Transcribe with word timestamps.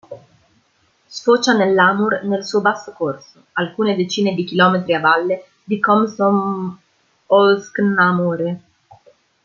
Sfocia 1.15 1.53
nell'Amur 1.53 2.23
nel 2.23 2.43
suo 2.43 2.59
basso 2.59 2.91
corso, 2.91 3.39
alcune 3.53 3.95
decine 3.95 4.33
di 4.33 4.43
chilometri 4.43 4.95
a 4.95 4.99
valle 4.99 5.49
di 5.63 5.79
"Komsomol'sk-na-Amure". 5.79 8.61